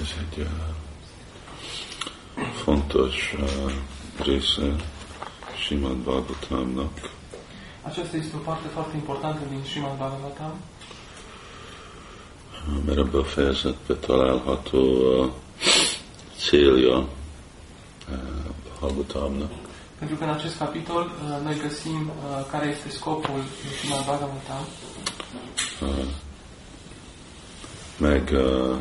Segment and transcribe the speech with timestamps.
[0.00, 0.46] ez egy uh,
[2.64, 3.72] fontos uh,
[4.24, 4.74] része
[5.66, 7.10] Simad Bhagavatamnak.
[7.82, 10.54] Aceasta este o parte foarte importantă din Srimad Bhagavatam,
[12.86, 14.78] mert ebbe a fejezetbe található
[15.22, 15.30] a
[16.36, 17.06] célja uh,
[18.80, 19.50] Bhagavatamnak.
[19.98, 23.42] pentru că în acest capitol uh, noi găsim uh, care este scopul
[23.78, 24.66] Srimad Bhagavatam
[25.80, 26.04] Uh,
[27.98, 28.76] meg uh,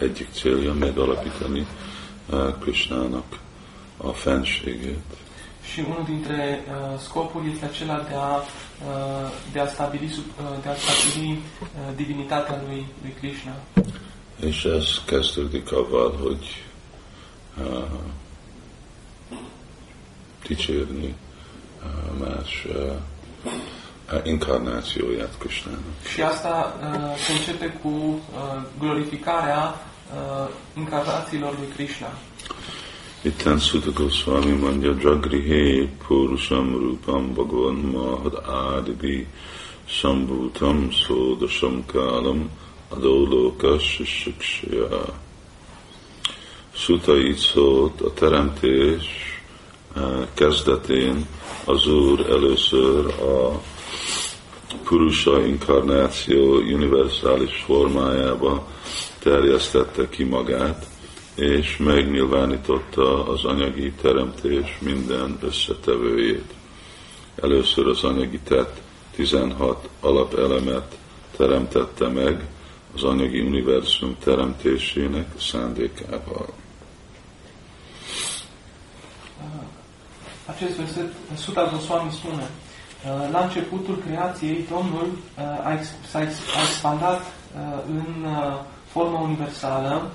[0.00, 1.66] egyik célja megalapítani
[2.30, 3.38] uh, Krishnának
[3.96, 5.04] a fenségét.
[5.72, 10.62] și unul dintre uh, scopuri este acela de a, uh, de a stabili, sub- uh,
[10.62, 13.52] de a stabili uh, divinitatea lui, lui Krishna.
[14.40, 16.64] És ez kezdődik avval, hogy
[17.60, 17.84] uh,
[20.46, 21.14] dicsérni
[21.84, 22.92] uh, más uh,
[24.12, 25.80] uh, inkarnációját Krishnának.
[26.12, 28.20] Și asta uh, se începe cu uh,
[28.78, 29.89] glorificarea uh,
[30.76, 32.12] incarnațiilor lui Krishna.
[33.22, 39.26] Itten Sutta Goswami mondja, Jagrihe Purusham Rupam Bhagavan Mahad Adibi
[39.86, 42.50] Sambhutam Sodasham Kalam
[42.88, 45.04] Adoloka Shishikshya.
[46.72, 49.04] Sutta így szólt, a teremtés
[50.34, 51.26] kezdetén
[51.64, 53.60] az Úr először a
[54.84, 58.66] Purusha inkarnáció univerzális formájába
[59.22, 60.86] terjesztette ki magát,
[61.34, 66.54] és megnyilvánította az anyagi teremtés minden összetevőjét.
[67.42, 68.80] Először az anyagi tett
[69.14, 70.96] 16 alapelemet
[71.36, 72.48] teremtette meg
[72.94, 76.46] az anyagi univerzum teremtésének szándékával.
[80.46, 82.50] Acest verset, Suta Goswami spune,
[83.04, 85.78] uh, la începutul creației, Domnul uh, a,
[86.14, 86.20] a
[86.62, 88.26] expandat uh, în
[88.92, 90.10] forma universală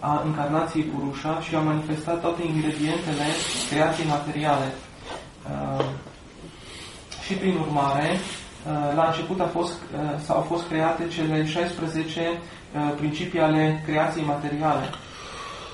[0.00, 3.26] a încarnației Purusha și a manifestat toate ingredientele
[3.70, 4.74] creației materiale.
[5.50, 5.84] Uh,
[7.24, 12.92] Și prin urmare, uh, la început a fost, uh, s-au fost create cele 16 uh,
[12.96, 14.90] principii ale creației materiale.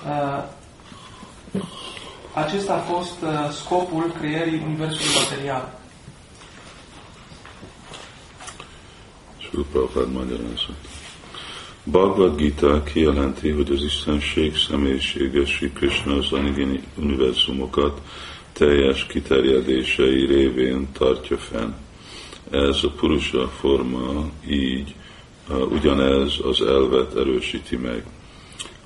[0.07, 0.45] Uh,
[2.35, 5.73] Acesta a fost uh, scopul creierii universului material.
[9.39, 10.92] Sri Prabhupada magyarázat.
[11.85, 18.01] Bhagavad Gita kijelenti, hogy az Istenség személyisége Sri Krishna az anyagi univerzumokat
[18.53, 21.73] teljes kiterjedései révén tartja fenn.
[22.51, 24.95] Ez a Purusha forma így
[25.71, 28.05] ugyanez az elvet erősíti meg.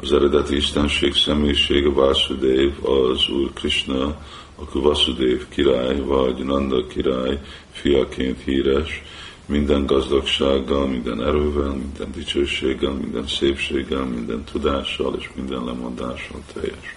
[0.00, 4.20] Az eredeti Istenség személyisége Vasudev az Úr Krishna,
[4.54, 7.40] akkor Vasudev király vagy Nanda király
[7.70, 9.02] fiaként híres,
[9.46, 16.96] minden gazdagsággal, minden erővel, minden dicsőséggel, minden szépséggel, minden tudással és minden lemondással teljes.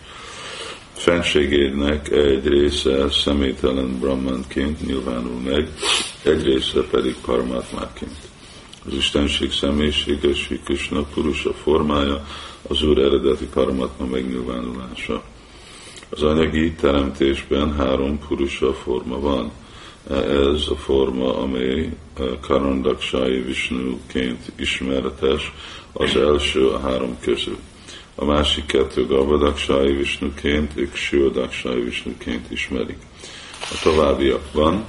[0.93, 5.69] Fenségének egy része személytelen brahmanként nyilvánul meg,
[6.23, 8.17] egy része pedig paramatmáként.
[8.85, 12.25] Az Istenség személyisége, Sri Krishna Purusha formája,
[12.67, 15.23] az Úr eredeti paramatma megnyilvánulása.
[16.09, 19.51] Az anyagi teremtésben három Purusha forma van.
[20.09, 21.89] Ez a forma, amely
[22.41, 25.53] Karandaksai Vishnuként ismeretes,
[25.93, 27.57] az első a három közül.
[28.15, 32.97] A másik kettő Gavadaksai Vishnuként, ők Siodakshai Vishnuként ismerik.
[33.61, 34.83] A továbbiakban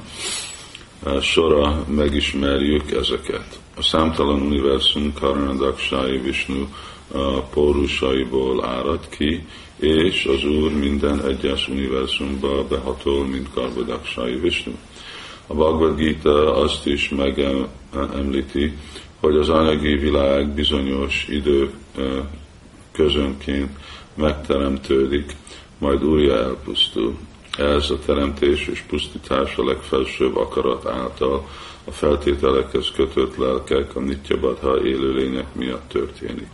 [1.06, 3.58] eh, sora megismerjük ezeket.
[3.76, 6.66] A számtalan univerzum Karanadaksai Vishnu
[7.12, 14.72] a pórusaiból árad ki, és az Úr minden egyes univerzumba behatol, mint Garbadaksai Vishnu.
[15.50, 18.76] A Bhagavad Gita azt is megemlíti,
[19.20, 21.70] hogy az anyagi világ bizonyos idő
[22.92, 23.70] közönként
[24.14, 25.36] megteremtődik,
[25.78, 27.18] majd újra elpusztul.
[27.58, 31.48] Ez a teremtés és pusztítás a legfelsőbb akarat által
[31.84, 36.48] a feltételekhez kötött lelkek, a Nityabadha élőlények miatt történik.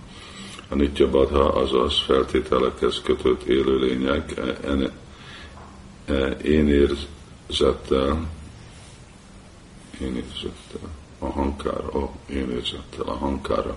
[0.69, 4.93] A Nityabadha azaz feltételekhez kötött élőlények e- e-
[10.01, 10.89] én érzettel,
[11.19, 13.77] a hankára, ó, én érzettel, a hankára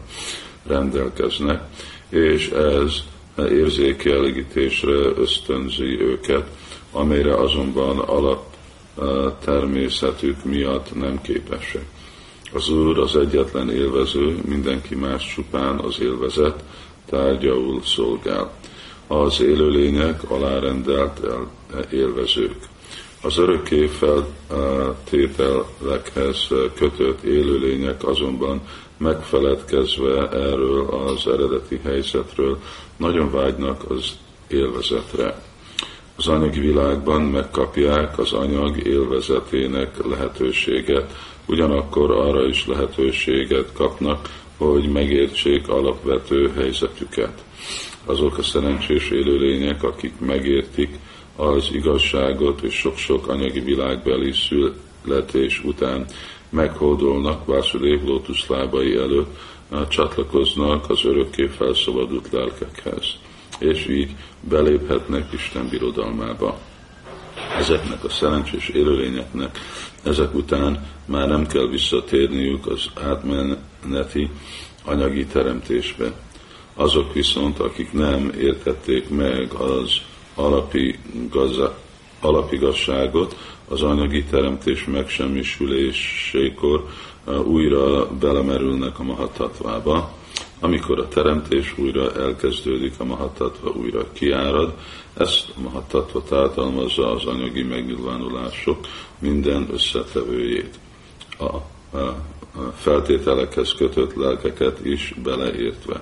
[0.64, 1.64] rendelkeznek,
[2.10, 3.04] és ez
[3.50, 6.48] érzékelégítésre ösztönzi őket,
[6.92, 8.44] amire azonban alap
[9.00, 9.06] eh,
[9.44, 11.86] természetük miatt nem képesek.
[12.54, 16.64] Az Úr az egyetlen élvező, mindenki más csupán az élvezet,
[17.10, 18.52] tárgyaul szolgál.
[19.08, 21.52] Az élőlények alárendelt el-
[21.92, 22.56] élvezők.
[23.22, 28.62] Az örökké feltételekhez kötött élőlények azonban
[28.98, 32.58] megfeledkezve erről az eredeti helyzetről,
[32.98, 34.12] nagyon vágynak az
[34.48, 35.42] élvezetre.
[36.16, 45.68] Az anyagi világban megkapják az anyag élvezetének lehetőséget, ugyanakkor arra is lehetőséget kapnak, hogy megértsék
[45.68, 47.44] alapvető helyzetüket.
[48.06, 51.00] Azok a szerencsés élőlények, akik megértik
[51.40, 56.06] az igazságot és sok-sok anyagi világbeli születés után
[56.50, 59.38] meghódolnak Vásudev lótuszlábai előtt,
[59.88, 63.06] csatlakoznak az örökké felszabadult lelkekhez,
[63.60, 66.58] és így beléphetnek Isten birodalmába.
[67.58, 69.60] Ezeknek a szerencsés élőlényeknek
[70.04, 74.30] ezek után már nem kell visszatérniük az átmeneti
[74.86, 76.14] anyagi teremtésbe.
[76.76, 80.02] Azok viszont, akik nem értették meg az
[80.40, 81.00] alapi
[81.30, 81.78] gazda,
[82.22, 83.36] alapigasságot,
[83.68, 86.88] az anyagi teremtés megsemmisülésékor
[87.44, 90.18] újra belemerülnek a mahatatvába.
[90.60, 94.74] Amikor a teremtés újra elkezdődik, a mahatatva újra kiárad,
[95.18, 98.88] ezt a mahatatva tartalmazza az anyagi megnyilvánulások
[99.20, 100.80] minden összetevőjét.
[101.38, 101.64] A, a
[102.76, 106.02] feltételekhez kötött lelkeket is beleértve.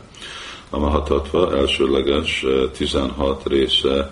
[0.69, 2.45] A mahatatva elsőleges
[2.77, 4.11] 16 része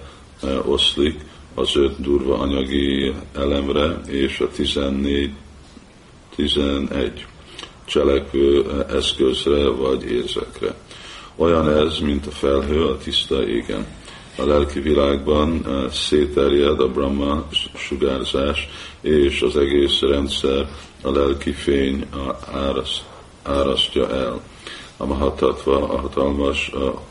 [0.65, 1.19] oszlik,
[1.55, 5.31] az öt durva anyagi elemre, és a 14,
[6.35, 7.25] 11
[7.85, 10.75] cselekvő eszközre vagy érzekre.
[11.35, 13.85] Olyan ez, mint a felhő a tiszta égen.
[14.37, 18.69] A lelki világban eh, széterjed a Brahma sugárzás,
[19.01, 20.69] és az egész rendszer
[21.01, 22.05] a lelki fény
[23.43, 24.41] árasztja el.
[24.97, 27.01] A mahatatva, a hatalmas a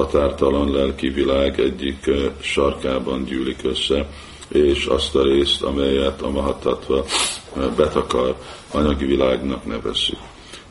[0.00, 2.10] határtalan lelki világ egyik
[2.40, 4.08] sarkában gyűlik össze,
[4.48, 7.04] és azt a részt, amelyet a mahatatva
[7.76, 8.36] betakar,
[8.70, 10.18] anyagi világnak nevezzük.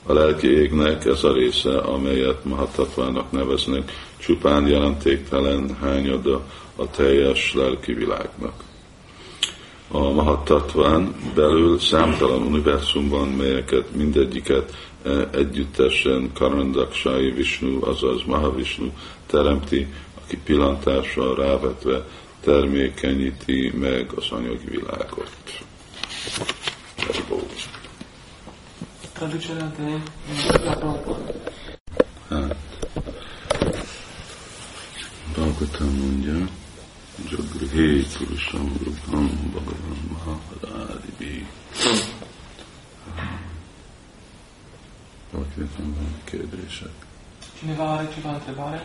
[0.06, 6.42] A lelki égnek ez a része, amelyet mahatatvának neveznek, csupán jelentéktelen hányada
[6.76, 8.54] a teljes lelki világnak.
[9.92, 14.74] A mahatatván belül számtalan univerzumban, melyeket mindegyiket
[15.32, 18.92] együttesen Karandaksai Vishnu, azaz Mahavishnu
[19.26, 19.88] teremti,
[20.24, 22.06] aki pillantással rávetve
[22.44, 25.32] termékenyíti meg az anyagi világot.
[26.96, 27.04] De
[32.30, 32.56] Hát,
[35.34, 36.48] Bhagavatam mondja,
[37.30, 41.48] Jagrihe Purusham Rupam Bhagavan Maharadibi.
[45.32, 46.92] Oké, dan kérdések.
[47.60, 48.82] Csinálva, csinálva, csinálva,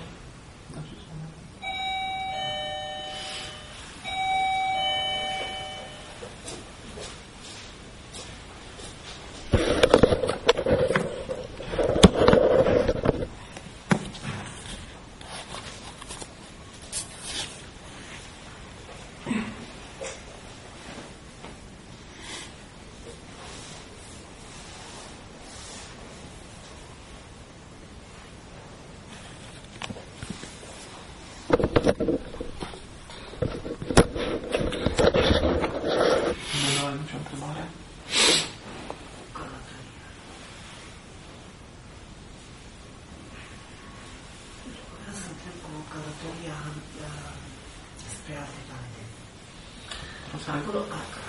[50.52, 50.80] Acolo,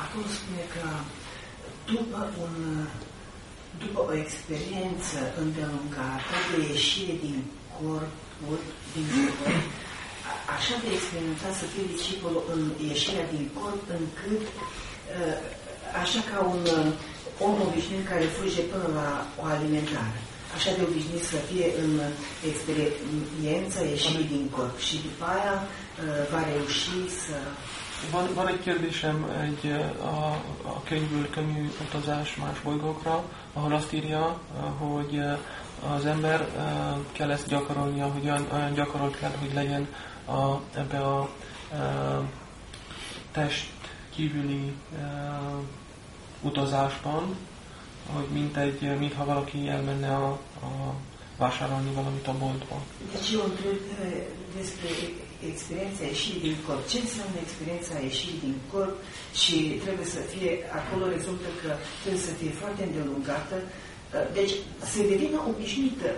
[0.04, 0.86] acolo spune că
[1.92, 2.56] după, un,
[3.84, 7.38] după o experiență îndelungată de ieșire din
[7.78, 8.60] corpul,
[8.94, 9.08] din
[9.40, 9.66] corp,
[10.56, 14.44] așa de experimentat să fie discipolil în ieșirea din corp, încât
[16.02, 16.64] așa ca un
[17.46, 19.10] om obișnuit care fuge până la
[19.42, 20.20] o alimentare.
[20.56, 21.92] Așa de obișnuit să fie în
[22.50, 24.76] experiența ieșirii din corp.
[24.88, 25.56] Și după aia
[26.32, 27.38] va reuși să
[28.12, 29.72] Van, van egy kérdésem egy,
[30.02, 30.32] a,
[30.68, 33.24] a könyvből könnyű utazás más bolygókra,
[33.54, 34.40] ahol azt írja,
[34.78, 35.22] hogy
[35.96, 36.48] az ember
[37.12, 39.88] kell ezt gyakorolnia, hogy olyan, olyan gyakorolt kell, hogy legyen
[40.26, 41.30] a, ebbe a, a
[43.32, 43.70] test
[44.16, 45.62] kívüli a,
[46.42, 47.36] utazásban,
[48.14, 50.28] hogy mint egy, mintha valaki elmenne a,
[50.62, 50.94] a
[51.38, 52.82] vásárolni valamit a boltba.
[53.12, 53.80] Deci eu întreb
[54.56, 54.88] despre
[55.54, 56.84] experiența ieșirii din corp.
[56.92, 58.96] Ce înseamnă experiența ieșirii din corp
[59.42, 61.70] și trebuie să fie, acolo rezultă că
[62.02, 63.58] trebuie să fie foarte îndelungată.
[64.38, 64.54] Deci
[64.94, 66.10] se devină obișnuită.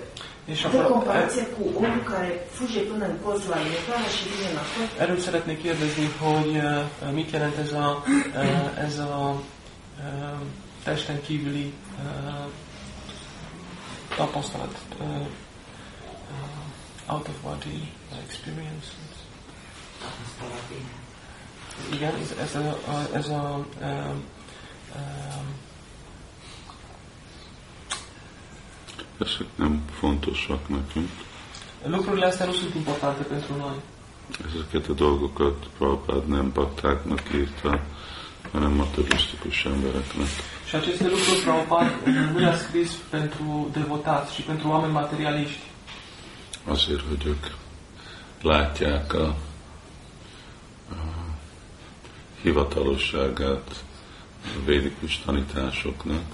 [0.48, 4.86] És a comparație cu omul care fuge până în colț la alimentare și vine înapoi.
[5.04, 10.40] Erről szeretnék kérdezni, hogy uh, mit jelent ez a, uh, ez a uh,
[10.84, 12.46] testen kívüli uh,
[14.26, 15.06] apostolat, uh,
[16.36, 17.80] uh, out of body
[18.26, 18.86] experience.
[21.94, 22.60] Igen, ez a,
[22.92, 24.24] a, ez a um,
[24.96, 25.56] um,
[29.20, 31.10] Ezek nem fontosak nekünk.
[31.86, 33.76] lucrurile astea nu sunt importante pentru noi.
[34.48, 37.82] Ezeket a dolgokat Prabhupád nem baktáknak írta,
[38.52, 40.28] hanem materialisztikus embereknek.
[40.68, 41.92] Și aceste lucruri Prabhupada
[42.32, 45.62] nu le-a scris pentru devotați și pentru oameni materialiști,
[46.68, 47.46] Azért, hogy ők
[48.42, 49.36] látják a, a
[52.48, 53.68] hivatalosságát
[54.44, 56.26] a védikus tanításoknak,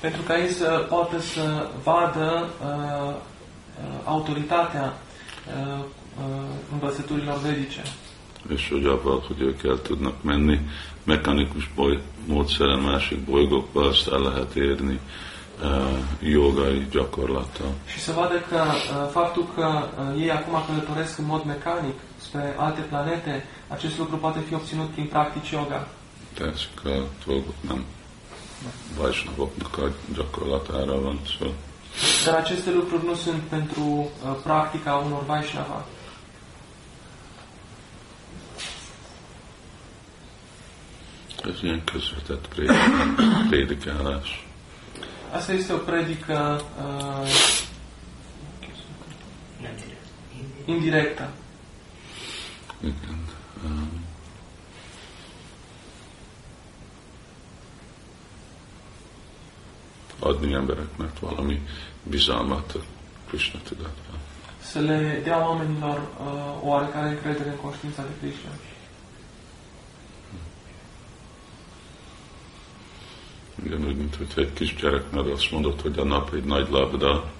[0.00, 3.14] pentru ca ei să poată să vadă uh, uh,
[4.04, 6.24] autoritatea uh, uh,
[6.72, 7.82] învățăturilor vedice.
[8.48, 10.60] és hogy avval, hogy ők el tudnak menni
[11.04, 15.00] mechanikus boly, módszeren másik bolygókba, azt el lehet érni
[15.62, 17.72] uh, jogai gyakorlattal.
[17.86, 21.94] Și să vadă că uh, faptul că uh, ei acum călătoresc în mod mecanic
[22.28, 25.88] spre alte planete, acest lucru poate fi obținut prin practici yoga.
[26.34, 27.84] De ezek a dolgok nem
[28.96, 31.46] vajnavoknak a gyakorlatára van szó.
[32.24, 35.86] Dar aceste lucruri nu sunt pentru uh, practica unor Vaishnava.
[41.44, 44.46] Ez ilyen közvetett prédik- prédikálás.
[45.32, 47.28] Asta este o predică uh,
[50.64, 51.30] indirectă.
[52.80, 53.24] Igen.
[53.64, 54.04] Um,
[60.18, 61.62] adni embereknek valami
[62.02, 62.78] bizalmat a
[63.28, 64.18] Krishna tudatban.
[64.60, 68.50] Să le dea oamenilor uh, oarecare încredere în conștiința de Krishna.
[73.64, 77.30] Igen, úgy, mint hogyha egy kisgyereknek azt mondod, hogy a nap egy nagy labda,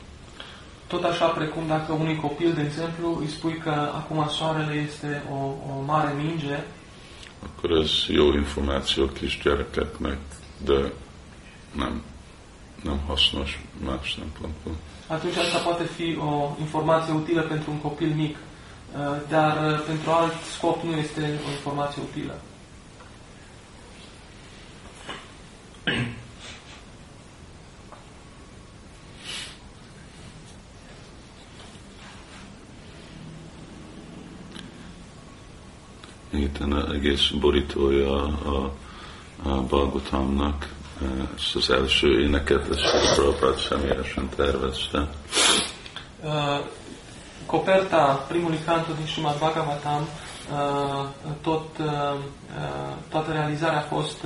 [0.88, 5.36] Tot așa precum dacă unui copil, de exemplu, îi spui că acum soarele este o,
[5.44, 6.64] o mare minge,
[7.42, 10.18] akkor ez jó információ a kisgyerekeknek,
[10.64, 10.92] de
[11.72, 12.02] nem,
[12.82, 14.72] nem hasznos más szempontból.
[15.06, 20.10] atunci asta poate fi o informație utilă pentru un copil mic, uh, dar uh, pentru
[20.10, 22.40] alt scop nu este o informație utilă.
[36.30, 38.72] Itten az egész borítója a,
[39.42, 40.68] a Balgotamnak,
[41.36, 45.08] ezt az első éneket, ezt Prabhupád személyesen tervezte.
[46.22, 46.58] Uh,
[47.46, 50.08] Coperta primului canto din Srimad Bhagavatam,
[50.50, 51.86] uh, tot, uh,
[53.08, 54.24] toată realizarea a fost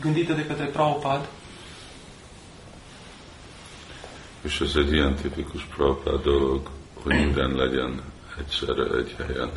[0.00, 1.26] gândită de către Prabhupada
[4.40, 6.70] És ez egy ilyen tipikus Prabhupád dolog,
[7.02, 8.02] hogy minden legyen
[8.38, 9.50] egyszerre egy helyen.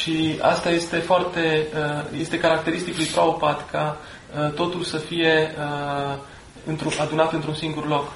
[0.00, 6.18] Și asta este foarte, uh, este caracteristic lui Prabhupada ca uh, totul să fie uh,
[6.66, 8.12] într adunat într-un singur loc.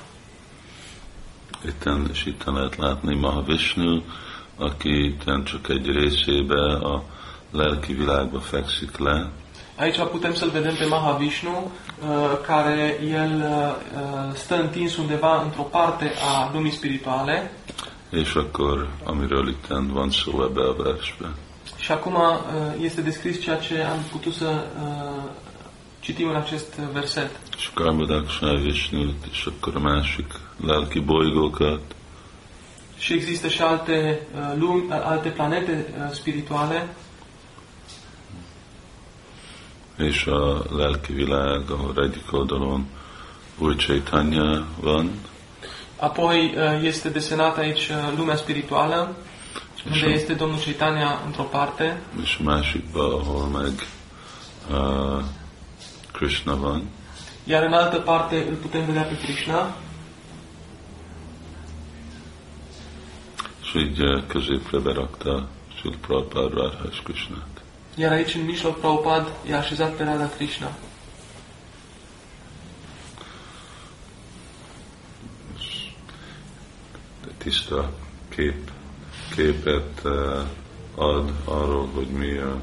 [1.67, 4.03] Itten, és itten lehet látni Mahavishnu,
[4.59, 7.03] aki itten csak egy részébe a
[7.51, 9.31] lelki világba fekszik le,
[9.77, 15.63] Aici putem să-l vedem pe Mahavishnu, uh, care el uh, uh, stă întins undeva într-o
[15.63, 17.51] parte a lumii spirituale
[18.11, 21.35] és akkor, amiről itten van szó ebbe a versbe.
[21.89, 22.21] Și acum uh,
[22.81, 25.31] este descris ceea ce am putut să uh,
[26.01, 27.31] citim în acest verset.
[27.57, 31.81] És Karmadakshana Vishnut, és akkor a másik lelki bolygókat,
[32.99, 36.89] Și există și alte uh, lumi, uh, alte planete uh, spirituale.
[39.97, 42.87] És a lelki világ, ahol egyik oldalon
[43.59, 45.11] új Chaitanya van,
[45.97, 49.17] Apoi uh, este desenat aici uh, lumea spirituală,
[49.87, 50.07] unde Așa.
[50.07, 53.73] este Domnul Chaitanya într-o parte és a másikba, ahol meg
[54.71, 55.25] uh,
[56.13, 56.83] Krishna van,
[57.45, 59.77] Iar în altă parte îl putem vedea pe Krishna
[63.63, 67.63] és így uh, középre berakta Sri Prabhupada Radha és Krishnát.
[67.95, 70.71] Iar aici, în mijloc, Prabhupada i-a așezat pe Radha Krishna.
[75.59, 75.91] És
[77.37, 77.93] tiszta
[78.29, 78.71] kép,
[79.39, 80.13] képet uh,
[80.95, 82.61] ad arról, hogy mi a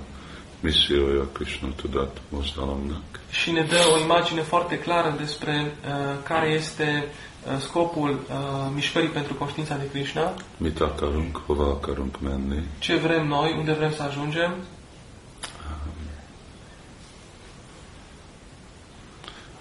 [0.60, 3.20] missziója a Krishna tudat mozdalomnak.
[3.30, 5.92] Și ne dă o imagine foarte clară despre uh,
[6.24, 8.36] care este uh, scopul uh,
[8.74, 13.92] mișcării pentru conștiința de Krishna, Mit akarunk, hova akarunk menni, ce vrem noi, unde vrem
[13.94, 14.54] să ajungem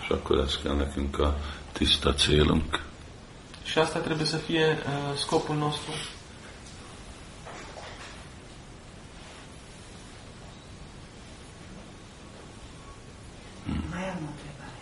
[0.04, 1.36] és akkor ez kell nekünk a
[1.72, 2.82] tiszta célunk.
[3.64, 5.92] și Și asta trebuie să fie uh, scopul nostru.
[13.90, 14.78] Mai am o întrebare.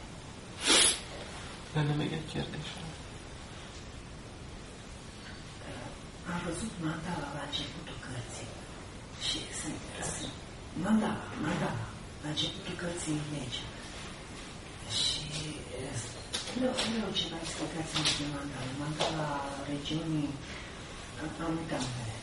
[1.74, 2.68] Lenne még egy kérdés.
[6.32, 8.50] Am văzut mandala la începutul cărții.
[9.26, 9.80] Și sunt,
[10.16, 10.34] sunt
[10.84, 11.84] mandala, mandala,
[12.22, 13.64] la începutul cărții lege.
[14.98, 15.20] Și
[15.82, 16.00] eh,
[16.56, 18.70] vreau, vreau ceva explicație despre mandala.
[18.82, 19.28] Mandala
[19.70, 20.30] regiunii,
[21.46, 22.16] am uitat numele.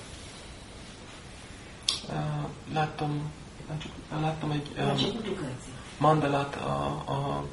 [2.15, 2.45] Uh,
[2.77, 3.11] láttam,
[4.25, 5.75] láttam egy La uh, începutul cărții.
[5.99, 7.43] Mandalát a, a,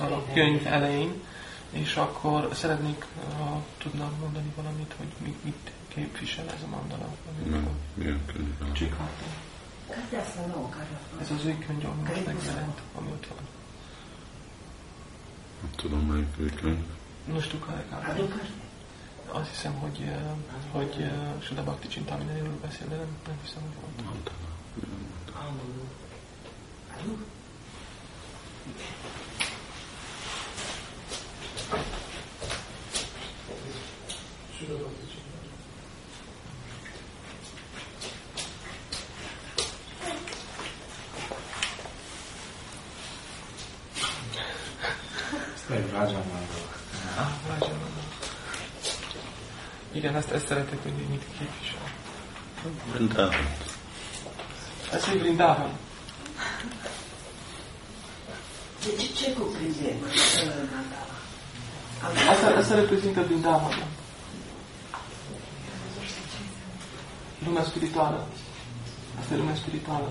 [0.00, 1.22] a, a könyv elején,
[1.70, 3.06] és akkor szeretnék,
[3.38, 7.08] ha tudnám mondani valamit, hogy mit, mit képvisel ez a mandala.
[7.50, 8.72] Nem, milyen könyv?
[8.72, 9.24] Csikhártya.
[9.88, 11.20] Cartea asta nouă care a fost.
[11.30, 13.38] Ez az új könyv, ami most megjelent, ami ott van.
[15.60, 16.84] Nem tudom, melyik könyv.
[17.26, 18.22] Doua carte.
[19.28, 20.20] Azt hiszem, hogy, eh,
[20.70, 24.04] hogy eh, Suda Bhakti Csintaminairól beszél, de nem, nem hiszem, hogy volt.
[24.04, 24.48] Mandala.
[25.34, 25.76] Mandala.
[47.18, 48.02] Ah, Raja Mandala.
[49.92, 51.92] Igen, ezt, ezt szeretek, hogy mit képvisel.
[52.92, 53.34] Vrindavan.
[54.92, 55.70] Ez egy Vrindavan.
[58.86, 61.16] De ce, ce cuprinde uh, mandala?
[62.04, 63.86] Am Asta, asta reprezintă Vrindavan.
[67.44, 68.26] Lumea spirituală.
[69.20, 70.08] Asta e lumea spirituală.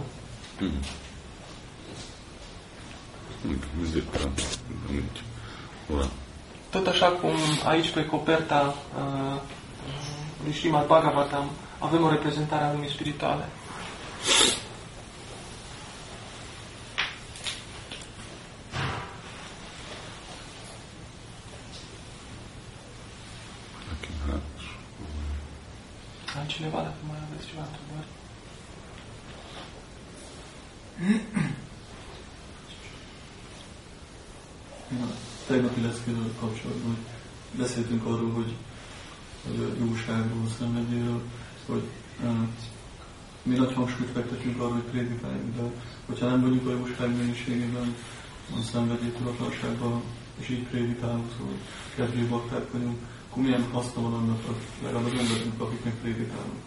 [0.60, 0.80] Mm.
[3.76, 4.34] Mindig van,
[4.92, 5.20] nincs.
[5.88, 6.10] Van.
[6.70, 9.42] Tot așa cum aici pe coperta uh,
[10.44, 13.50] lui Srimad Bhagavatam avem o reprezentare a lumii spirituale.
[36.40, 36.96] Kapcsolatban,
[37.50, 38.54] hogy beszéltünk arról, hogy,
[39.48, 41.22] hogy a jóságról, szenvedélyről,
[41.66, 41.84] hogy
[43.44, 45.62] mi nagy hangsúlyt fektetünk arra, hogy prédikáljunk, de
[46.06, 47.96] hogyha nem vagyunk a jóság mennyiségében,
[48.60, 50.02] a szenvedély tudatlanságban,
[50.40, 51.54] és így prédikálunk, szóval
[51.96, 52.98] kedvé bakták vagyunk,
[53.30, 54.40] akkor milyen haszna van annak,
[54.84, 56.60] legalább az emberünk, akiknek prédikálunk.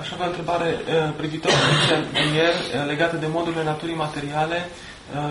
[0.00, 4.68] Aș avea o întrebare de ieri uh, legată de modurile naturii materiale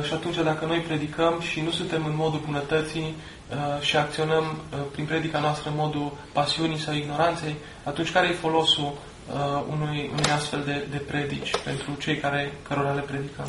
[0.03, 4.79] și atunci dacă noi predicăm și nu suntem în modul bunătății uh, și acționăm uh,
[4.91, 10.31] prin predica noastră în modul pasiunii sau ignoranței, atunci care e folosul uh, unui, unui
[10.35, 13.47] astfel de, de predici pentru cei care, cărora le predicăm?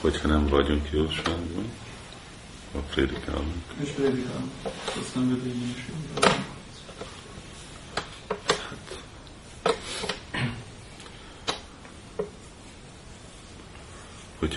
[0.00, 1.64] Hogyha nem vagyunk jóságban,
[2.74, 3.62] a prédikálunk.
[3.82, 6.49] És prédikálunk a szenvedély mennyiségében.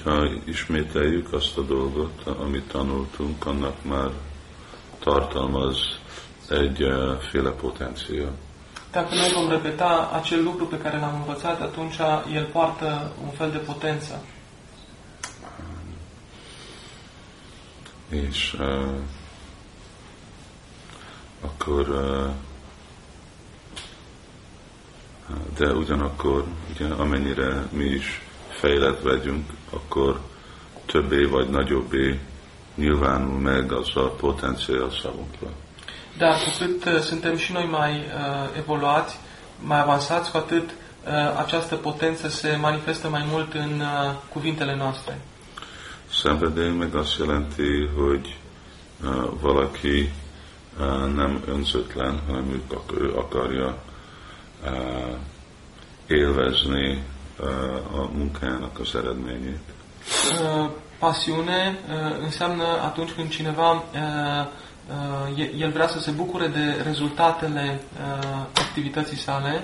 [0.04, 4.10] Hogyha ismételjük azt a dolgot, amit tanultunk, annak már
[5.00, 5.78] tartalmaz
[6.50, 8.32] egyféle potenciál.
[8.92, 11.98] Dacă noi vom repeta acel lucru pe care l-am învățat, atunci
[12.34, 14.24] el poartă un fel de potență.
[18.10, 18.88] És uh,
[21.42, 22.30] akkor uh,
[25.58, 28.22] de ugyanakkor, ugye, amennyire mi is
[28.64, 30.20] fejlett vagyunk, akkor
[30.86, 32.20] többé vagy nagyobbé
[32.76, 35.48] nyilvánul meg az a potenciál számunkra.
[36.18, 39.20] Dar cu cât uh, suntem și noi mai uh, evoluați,
[39.60, 45.22] mai avansați, cu atât uh, această potență se manifestă mai mult în uh, cuvintele noastre.
[46.10, 48.38] Szenvedély meg azt jelenti, hogy
[49.04, 50.10] uh, valaki
[50.80, 53.78] uh, nem önzötlen, hanem ő, ak- ő akarja
[54.64, 55.16] uh,
[56.08, 57.04] élvezni
[57.96, 59.60] a munkájának az eredményét.
[60.42, 60.70] Uh,
[61.00, 63.82] pasiune uh, înseamnă atunci când cineva uh,
[65.32, 69.64] uh, e- el vrea să se bucure de rezultatele uh, activității sale,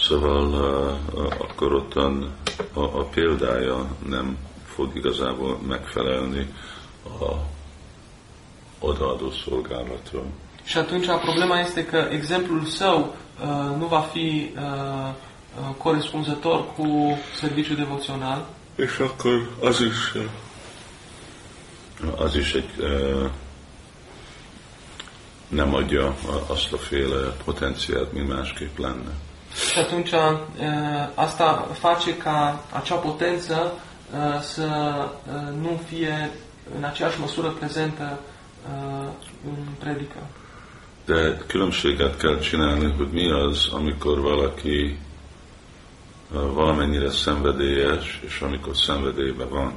[0.00, 2.30] Szóval uh, uh, akkor ottan
[2.74, 6.46] a, a példája nem fog igazából megfelelni
[7.20, 7.34] a
[8.78, 10.26] odaadó szolgálatról.
[10.64, 15.14] Și atunci problema este că exemplul său uh, nu va fi uh, uh,
[15.78, 20.22] corespunzător cu serviciul devoțional És akkor az is, uh,
[22.20, 23.30] az is egy uh,
[25.48, 29.12] nem adja a- azt a féle potenciált, mi másképp lenne.
[29.72, 30.38] Și atunci uh,
[31.14, 33.72] asta face ca acea potență
[34.14, 34.94] uh, să
[35.26, 36.30] uh, nu fie
[36.76, 38.18] în aceeași măsură prezentă
[38.68, 39.08] uh,
[39.46, 40.18] în predică.
[41.04, 45.13] De különbséget kell csinálni, hogy mi az, amikor valaki uh,
[46.30, 49.72] valamennyire szenvedélyes, és amikor szenvedélyben van.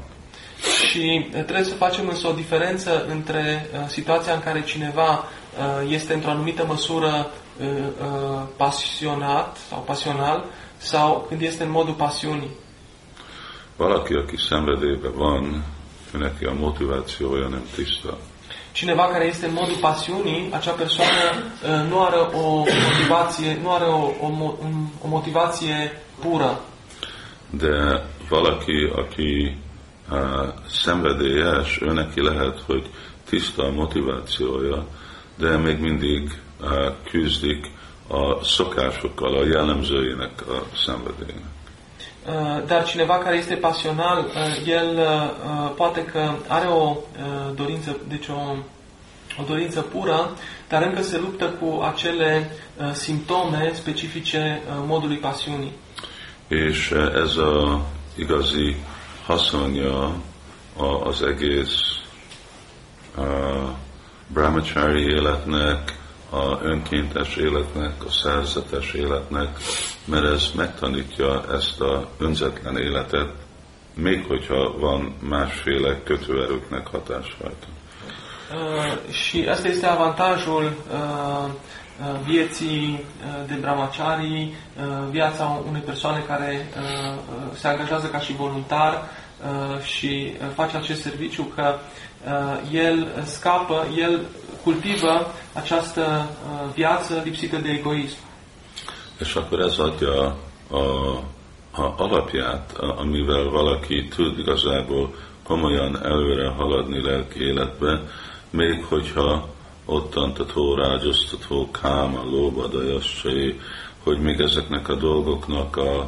[0.89, 5.91] Și uh, trebuie să facem însă o diferență între uh, situația în care cineva uh,
[5.91, 10.45] este într-o anumită măsură uh, uh, pasionat sau pasional
[10.77, 12.49] sau când este în modul pasiunii.
[13.75, 15.63] Valaki, aki szenvedélyben van,
[16.13, 18.17] ő neki a motivációja nem tiszta.
[18.71, 23.85] Cineva care este în modul pasiunii, acea persoană uh, nu are o motivație, nu are
[23.85, 26.59] o, o, mo- un- o motivație pură.
[27.49, 29.57] De valaki, aki
[30.11, 32.89] uh, szenvedélyes, ő neki lehet, hogy
[33.29, 34.85] tiszta a motivációja,
[35.35, 37.71] de még mindig uh, küzdik
[38.07, 41.55] a szokásokkal, a jellemzőinek a szenvedélynek.
[42.67, 44.25] Dar cineva care este pasional,
[44.65, 44.99] el
[45.75, 46.97] poate că are o
[47.55, 48.55] dorință, deci o,
[49.41, 50.29] o dorință pură,
[50.67, 52.51] dar încă se luptă cu acele
[52.93, 55.71] simptome specifice modului pasiunii.
[56.47, 58.75] És uh, ez a igazi
[59.25, 60.13] haszonja
[60.77, 61.79] a- az egész
[63.17, 63.69] uh,
[64.27, 65.95] brahmachari életnek,
[66.29, 69.57] a önkéntes életnek, a szerzetes életnek,
[70.05, 73.29] mert ez megtanítja ezt a önzetlen életet,
[73.93, 77.67] még hogyha van másféle kötőerőknek hatás rajta.
[78.53, 81.49] Uh, și asta este avantajul uh,
[82.25, 86.83] vieții uh, de brahmachari, uh, viața unei persoane care uh,
[87.13, 91.75] uh, se angajează ca și voluntar uh, și uh, face acest serviciu, că
[92.25, 94.21] uh, el scapă, el
[94.63, 98.17] cultivă această uh, viață lipsită de egoism.
[99.19, 100.35] És akkor ez adja
[100.71, 100.81] a,
[101.71, 105.09] a alapját, a- amivel valaki tud igazából
[105.43, 108.01] komolyan előre haladni lelki életbe,
[108.49, 109.49] még hogyha
[109.87, 113.59] ottantató, rágyoztató, káma, lóba, dajassai,
[114.03, 115.99] hogy még ezeknek a dolgoknak a,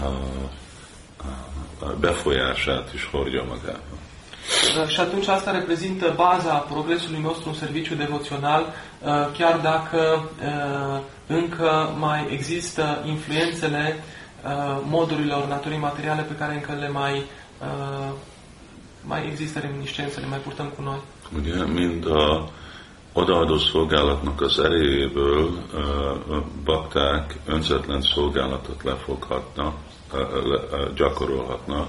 [0.00, 0.04] a,
[1.16, 3.98] a, a befolyását is hordja magában.
[4.78, 11.00] Uh, Și atunci asta reprezintă baza progresului nostru în serviciu devoțional, uh, chiar dacă uh,
[11.26, 14.02] încă mai există influențele
[14.44, 17.24] uh, modurilor naturii materiale pe care încă le mai,
[17.60, 18.12] uh,
[19.04, 21.00] mai există reminiscențe, le mai purtăm cu noi.
[21.36, 22.48] Ugye mind a
[23.12, 25.50] odaadó szolgálatnak az erejéből
[26.64, 29.74] bakták önzetlen szolgálatot lefoghatnak,
[30.44, 30.60] le,
[30.94, 31.88] gyakorolhatnak,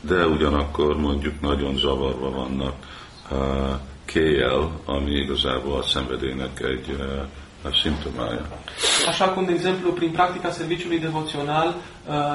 [0.00, 2.74] de ugyanakkor mondjuk nagyon zavarva vannak
[4.04, 6.96] kéjel, ami igazából a szenvedélynek egy
[7.82, 8.46] szimptomája.
[9.06, 11.74] Așa cum, de exemplu, prin practica serviciului devoțional,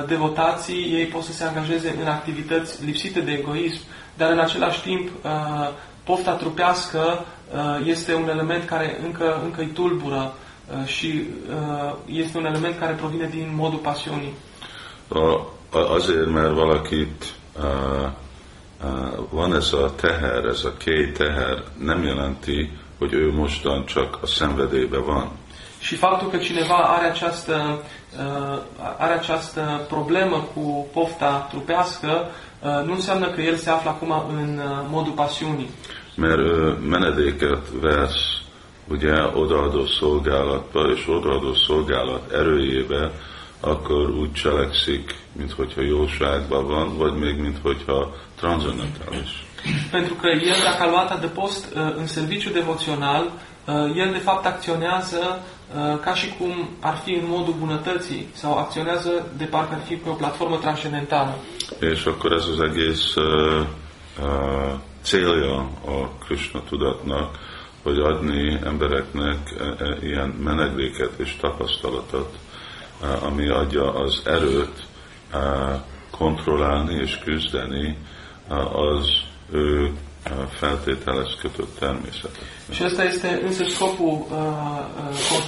[0.08, 3.82] devotații, ei pot să se angajeze în activități lipsite de egoism,
[4.18, 5.10] dar în același timp
[6.08, 12.38] pofta trupească uh, este un element care încă, încă îi tulbură uh, și uh, este
[12.38, 14.34] un element care provine din modul pasiunii.
[15.08, 17.24] A, a, azért, mert valakit
[17.58, 18.10] uh,
[18.84, 24.20] uh, van ez a teher, ez a kéj teher, nem jelenti, hogy ő mostan csak
[24.22, 25.32] a szenvedélyben van.
[25.80, 27.82] Și faptul că cineva are această,
[28.18, 28.60] uh,
[28.98, 34.58] are această problemă cu pofta trupească uh, nu înseamnă că el se află acum în
[34.58, 35.70] uh, modul pasiunii.
[36.18, 38.42] Mert ő menedéket vesz
[38.88, 43.12] ugye odaadó szolgálatba, és odaadó szolgálat erőjébe,
[43.60, 49.46] akkor úgy cselekszik, mint hogyha jóságban van, vagy még mint hogyha transzendentális.
[49.92, 53.32] Pentru că el, dacă a luat adăpost în serviciu devoțional,
[53.96, 55.42] el de fapt acționează
[56.02, 60.10] ca și cum ar fi în modul bunătății sau acționează de parcă ar fi pe
[60.10, 61.36] o platformă transcendentală.
[61.80, 63.66] És akkor ez az egész uh,
[64.22, 64.74] uh,
[65.08, 67.38] célja a Krishna tudatnak,
[67.84, 72.36] hogy adni embereknek uh, uh, ilyen menedéket és tapasztalatot,
[73.02, 74.86] uh, ami adja az erőt
[76.12, 77.98] kontrollálni és küzdeni
[78.74, 79.08] az
[79.52, 79.92] ő
[80.50, 82.44] feltételez kötött természetet.
[82.72, 84.26] Și ăsta este însă scopul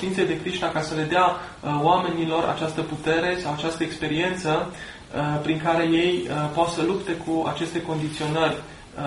[0.04, 5.40] uh, de Krishna ca să le dea uh, oamenilor această putere sau această experiență uh,
[5.42, 8.56] prin care ei uh, pot să lupte cu aceste condiționări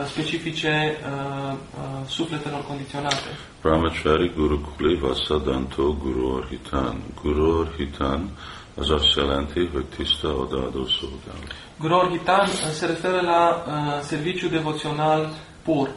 [0.07, 3.38] specifice uh, uh, sufletelor condiționate.
[3.62, 7.03] Brahmachari Guru Kuli Vasadanto Guru Arhitan.
[7.23, 8.37] Guru Arhitan
[8.75, 11.55] az azt jelenti, hogy tiszta odaadó szolgálat.
[11.79, 15.33] Guror Hitan uh, se referă la uh, serviciu devoțional
[15.64, 15.95] pur.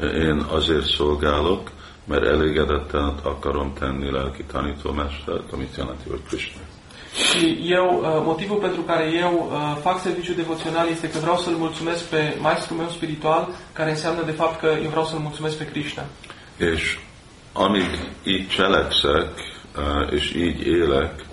[0.00, 1.70] Én azért szolgálok,
[2.04, 6.60] mert elégedetten akarom tenni lelki tanítómestert, amit jelenti, hogy Krishna.
[7.26, 11.54] Și eu, uh, motivul pentru care eu uh, fac serviciu devoțional este că vreau să-L
[11.54, 15.64] mulțumesc pe maestrul meu spiritual, care înseamnă de fapt că eu vreau să-L mulțumesc pe
[15.64, 16.04] Krishna.
[16.56, 16.98] És
[17.52, 17.90] amíg
[18.24, 19.30] így cselekszek,
[19.76, 21.24] uh, és így élek,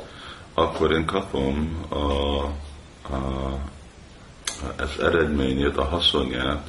[0.54, 3.60] akkor én kapom a, a,
[4.78, 6.68] az eredményét, a haszonját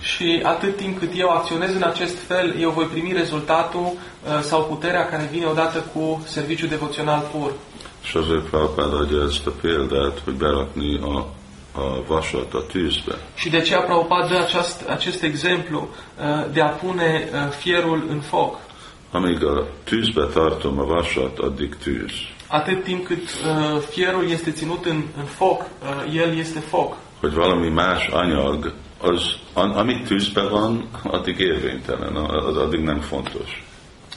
[0.00, 4.64] Și atât timp cât eu acționez în acest fel, eu voi primi rezultatul uh, sau
[4.64, 7.52] puterea care vine odată cu serviciul devoțional pur.
[8.04, 11.26] És azért Prabhupád adja ezt a példát, hogy berakni a,
[11.80, 13.14] a vasat a tűzbe.
[13.34, 18.20] Și de aceea Prabhupada dă acest, acest exemplu uh, de a pune uh, fierul în
[18.20, 18.56] foc.
[19.10, 22.12] Amíg a tűzbe tartom a vasat, addig tűz.
[22.46, 26.96] Atât timp cât uh, fierul este ținut în, în foc, uh, el este foc.
[27.20, 29.22] Hogy valami más anyag, az,
[29.54, 33.64] am- amit tűzbe van, addig érvénytelen, az addig nem fontos.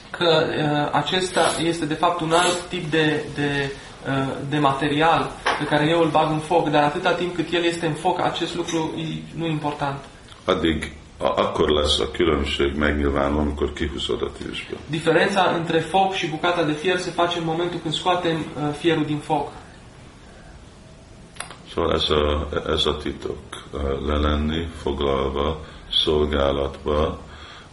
[0.10, 3.72] Că uh, acesta este de fapt un alt tip de, de,
[4.08, 4.14] uh,
[4.50, 7.86] de material pe care eu îl bag în foc, dar atâta timp cât el este
[7.86, 9.02] în foc, acest lucru e,
[9.38, 10.00] nu e important.
[10.46, 14.80] Addig a, akkor lesz a különbség megnyilvánul, amikor kihúzod a tűzből.
[14.90, 19.06] Diferența între foc și bucata de fier se face în momentul când scoatem uh, fierul
[19.06, 19.52] din foc.
[21.74, 23.38] Szóval ez a, ez a titok,
[23.74, 25.60] uh, le lenni foglalva,
[26.04, 27.20] szolgálatba,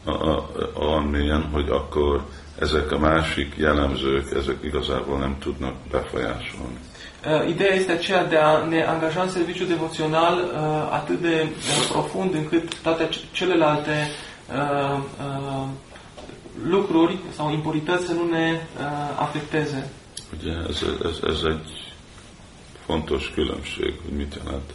[0.04, 2.22] a- a- olyan mélyen, hogy akkor
[2.58, 6.78] ezek a másik jellemzők, ezek igazából nem tudnak befolyásolni.
[7.26, 11.87] Uh, Ideea este aceea de a ne angaja în serviciu devoțional uh, atât de uh,
[11.92, 14.08] profund încât toate ce- celelalte
[14.52, 15.66] uh, uh,
[16.68, 18.84] lucruri sau impurități să nu ne uh,
[19.20, 19.90] afecteze.
[20.38, 21.88] Ugye ez, ez, ez egy
[22.88, 24.72] fontos különbség, hogy mit jelent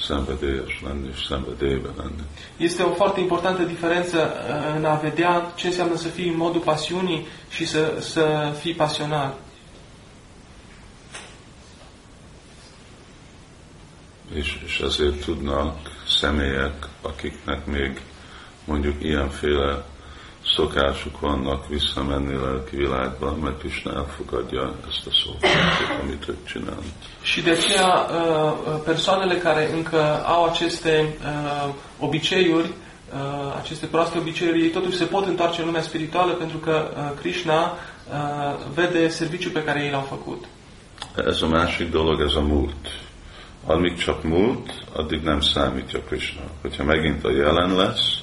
[0.00, 2.22] szenvedélyes lenni és szenvedélybe lenni.
[2.56, 6.60] Este o foarte importantă diferență uh, în a vedea ce înseamnă să fii în modul
[6.60, 9.34] pasiunii și să, să fii pasional.
[14.34, 15.76] És, és ezért tudnak
[16.06, 18.00] személyek, akiknek még
[18.64, 19.84] mondjuk ilyenféle
[20.54, 26.84] szokásuk vannak visszamenni lelki világba, mert Krishna elfogadja ezt a szolgálatot, amit ők csinálnak.
[27.22, 32.72] Și de aceea uh, uh, persoanele care încă au aceste uh, obiceiuri,
[33.58, 37.72] aceste proaste obiceiuri, ei totuși se pot întoarce în lumea spirituală pentru că Krishna
[38.74, 40.44] vede serviciul pe care ei l-au făcut.
[41.26, 42.86] Ez a másik dolog, ez a múlt.
[43.66, 46.42] Amíg csak múlt, addig nem számítja Krishna.
[46.60, 48.22] Hogyha megint a jelen lesz,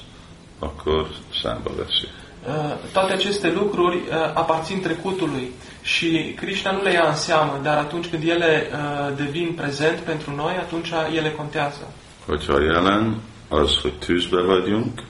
[0.64, 1.06] akkor
[1.42, 2.06] számba veszi.
[2.48, 5.50] Uh, toate aceste lucruri uh, aparțin trecutului
[5.82, 10.34] și Krishna nu le ia în seamă, dar atunci când ele uh, devin prezent pentru
[10.34, 11.92] noi, atunci ele contează.
[12.26, 15.02] Hogyha a jelen az, hogy tűzbe vagyunk,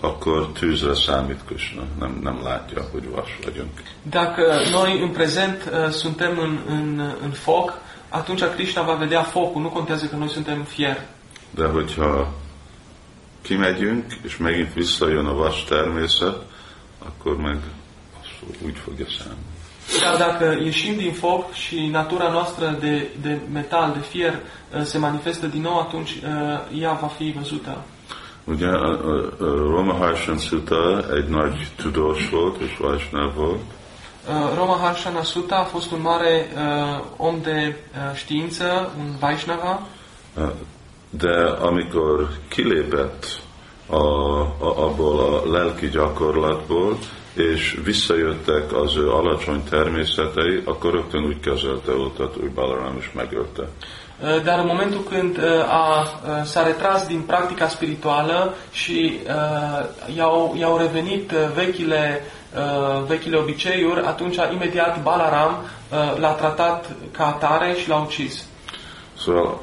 [0.00, 1.82] akkor tűzre számít Krishna.
[1.98, 3.70] Nem, nem látja, hogy vas vagyunk.
[4.02, 7.72] Dacă noi în prezent uh, suntem în, în, în foc,
[8.08, 11.00] atunci Krishna va vedea focul, nu contează că noi suntem fier.
[11.50, 12.28] De hogyha
[13.44, 16.36] kimegyünk, és megint visszajön a vas természet,
[16.98, 17.58] akkor meg
[18.20, 19.52] azt úgy fogja számolni.
[20.00, 24.40] Dar dacă ieșim din foc și natura noastră de, de metal, de fier,
[24.74, 27.84] uh, se manifestă din nou, atunci uh, ea va fi văzută.
[28.44, 33.60] Ugye a, a, a Romaharsan Sutta egy nagy tudós volt, és Vajsnáv volt,
[34.28, 39.86] Uh, Roma Harshana Sutta a fost un mare uh, om de uh, știință, un Vaishnava,
[41.18, 43.40] de amikor kilépett
[43.86, 46.98] a, a, abból a lelki gyakorlatból,
[47.34, 53.68] és visszajöttek az ő alacsony természetei, akkor rögtön úgy kezelte őket, hogy Balaram is megölte.
[54.44, 56.04] Dar în momentul când a,
[56.44, 59.20] s-a retras din practica spirituală și
[60.16, 62.24] i-au, i-au revenit vechile,
[63.06, 65.64] vechile obiceiuri, atunci imediat Balaram
[66.16, 68.44] l-a tratat ca atare și l-a ucis.
[69.18, 69.60] Szóval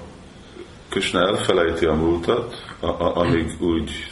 [0.91, 4.11] Krishna elfelejti a múltat, a, a, amíg úgy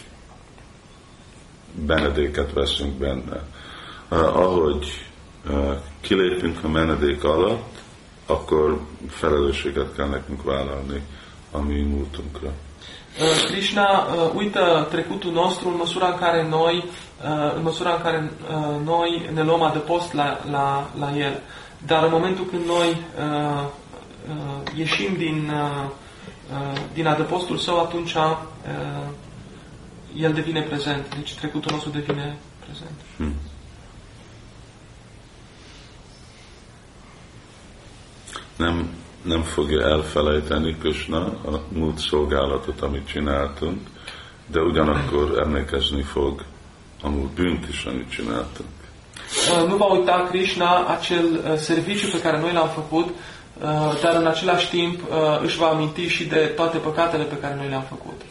[1.87, 3.43] menedéket veszünk benne.
[4.07, 5.07] Ahogy
[6.01, 7.77] kilépünk a menedék alatt,
[8.25, 11.01] akkor felelősséget kell nekünk vállalni
[11.51, 12.49] a mi múltunkra.
[13.45, 16.83] Krishna uită trecutul nostru în măsura în care noi,
[17.55, 18.31] în măsura în care
[18.83, 21.41] noi ne luăm adăpost la, la, la el.
[21.85, 22.97] Dar în momentul când noi
[24.75, 25.51] ieșim din,
[26.93, 28.37] din adăpostul său, atunci uh,
[30.17, 31.15] el devine prezent.
[31.15, 32.99] Deci trecutul nostru devine prezent.
[33.17, 33.33] Hm.
[38.55, 38.89] Nem,
[39.21, 43.79] nem fogja elfelejteni Krishna a múlt szolgálatot, amit csináltunk,
[44.45, 46.45] de ugyanakkor emlékezni fog
[47.01, 48.69] amúgy bűnt is, amit csináltunk.
[49.61, 53.15] Uh, Nu va uita Krishna acel uh, serviciu pe care noi l-am făcut, uh,
[54.01, 57.67] dar în același timp uh, își va aminti și de toate păcatele pe care noi
[57.67, 58.21] le-am făcut.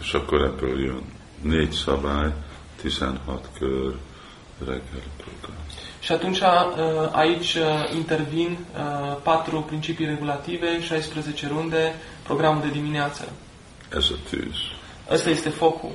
[0.00, 1.02] És akkor ebből jön
[1.42, 2.32] négy szabály,
[2.80, 3.94] 16 kör
[4.58, 5.56] reggeli program.
[6.00, 6.46] Și atunci uh,
[7.12, 13.32] aici uh, intervin uh, patru principii regulative, 16 runde, programul de dimineață.
[13.96, 14.54] Ez a tűz.
[15.10, 15.90] Ăsta este focul.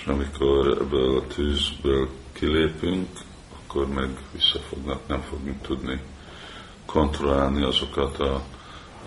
[0.00, 3.06] És amikor ebből a tűzből kilépünk,
[3.68, 6.00] akkor meg vissza fognak, nem fogunk tudni
[6.86, 8.42] kontrollálni azokat a,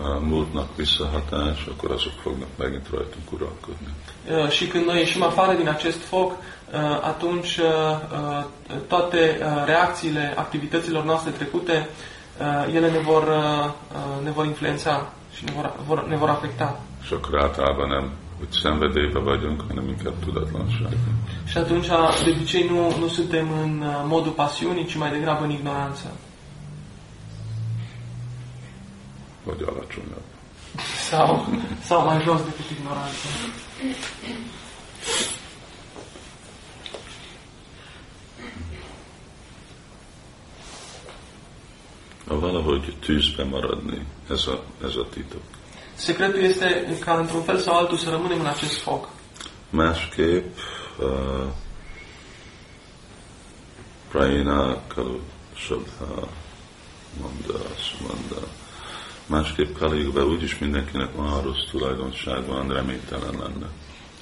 [0.02, 3.94] a múltnak visszahatás, akkor azok fognak megint rajtunk uralkodni.
[4.28, 8.44] Uh, Și când noi ieșim afară din acest foc, uh, atunci uh, uh,
[8.88, 11.88] toate uh, reacțiile activităților noastre trecute,
[12.40, 16.28] uh, ele ne vor, uh, uh, ne vor influența și ne vor, vor, ne vor
[16.28, 16.80] afecta.
[17.02, 18.10] És akkor általában nem,
[18.42, 21.24] hogy szenvedélybe vagyunk, hanem inkább tudatlanságban.
[21.46, 25.50] Și atunci, de obicei, nu, nu suntem în uh, modul pasiunii, ci mai degrabă în
[25.50, 26.16] ignoranță.
[29.44, 30.26] Vagy alacsonyabb.
[31.08, 31.46] Sau,
[31.82, 33.26] sau mai jos decât ignoranță.
[42.26, 45.42] Ha valahogy tűzbe maradni, ez a, ez a titok.
[46.02, 49.08] Secretul este ca într-un fel sau altul să rămânem în acest foc.
[49.70, 50.56] Másképp
[51.00, 51.46] uh,
[54.08, 55.20] Prajna Kalu
[55.66, 56.28] Sabha
[57.20, 58.46] Manda Sumanda.
[59.26, 63.68] Másképp Kaligbe úgyis mindenkinek van rossz tulajdonság van, reménytelen lenne.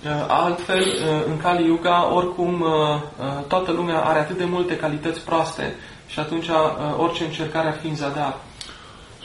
[0.05, 4.77] Uh, Altfel, uh, în Kali Yuga, oricum, uh, uh, toată lumea are atât de multe
[4.77, 6.57] calități proaste și atunci uh,
[6.97, 8.37] orice încercare ar fi în zadar.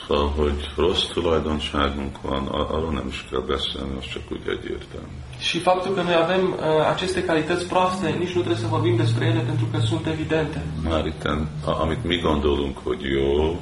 [0.06, 5.06] Szóval, hogy rossz tulajdonságunk van, a- arról nem is kell beszélni, az csak úgy egyértelmű.
[5.38, 9.26] Și faptul că noi avem uh, aceste calități proaste, nici nu trebuie să vorbim despre
[9.26, 10.62] ele pentru că sunt evidente.
[10.88, 13.60] Már itten, a- amit mi gondolunk, hogy jó,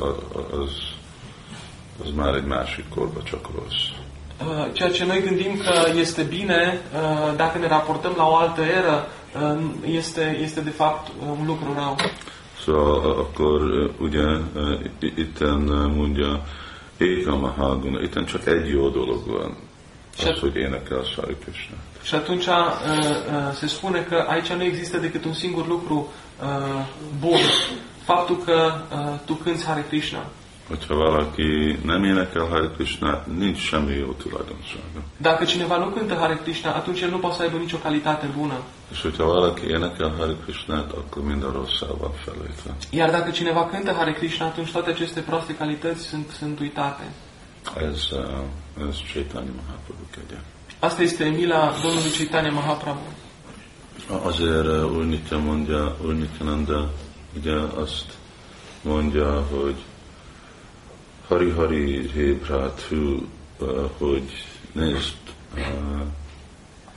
[0.00, 0.70] a- a- az,
[2.04, 3.82] az már egy másik korba csak rossz.
[4.48, 8.60] Uh, Ceea ce noi gândim că este bine, uh, dacă ne raportăm la o altă
[8.62, 9.06] eră,
[9.42, 11.96] uh, este, este de fapt uh, un lucru rău.
[12.64, 14.24] Szóval akkor ugye
[15.16, 15.60] itten
[15.96, 16.42] mondja,
[16.96, 19.56] Éka Mahaguna, itten csak egy jó dolog van,
[20.18, 21.76] az, hogy énekel Sari Krishna.
[22.02, 26.46] Și atunci uh, uh, se spune că aici nu există decât un singur lucru uh,
[27.20, 27.38] bun.
[28.04, 30.26] Faptul că uh, tu cânti Hare Krishna.
[30.70, 35.00] Hogyha valaki nem énekel Hare Krishna, nincs semmi jó tulajdonsága.
[35.16, 38.58] Dacă cineva nu cântă Hare Krishna, atunci el nu poate să aibă nicio calitate bună.
[38.92, 42.70] És hogyha valaki énekel Hare Krishnát, akkor minden rosszal van felejtve.
[42.90, 47.04] Iar dacă cineva cântă Hare Krishna, atunci toate aceste proaste calități sunt, sunt uitate.
[47.90, 50.40] Ez, uh, ez Chaitanya Mahaprabhu kegye.
[50.78, 53.08] Asta este mila Domnului Chaitanya Mahaprabhu.
[54.26, 56.90] Azért uh, Úr Nitya mondja, Úr Nityananda
[57.36, 58.08] ugye azt
[58.82, 59.76] mondja, hogy
[61.30, 63.26] Hari Hari Hé Práthu,
[63.98, 65.14] hogy nézd,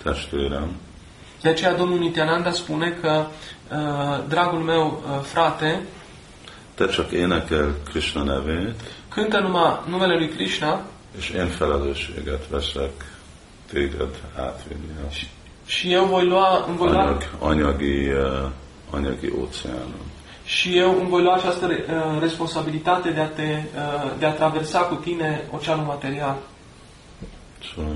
[0.04, 0.80] testvérem,
[1.41, 3.26] De aceea Domnul Nityananda spune că,
[4.28, 5.86] dragul meu frate,
[6.74, 10.82] te csak énekel Krishna nevét, cântă numai numele lui Krishna
[11.17, 13.15] és én felelősséget veszek
[13.72, 15.13] téged átvinni a
[15.65, 18.12] și eu voi lua, îmi voi lua, anyag, anyagi,
[18.89, 20.12] anyagi óceánon.
[20.54, 24.80] Și eu îmi voi lua această uh, responsabilitate de a, te, uh, de a traversa
[24.80, 26.38] cu tine oceanul material.
[27.74, 27.96] Szóval